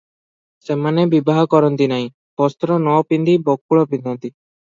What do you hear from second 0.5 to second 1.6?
ସେମାନେ ବିବାହ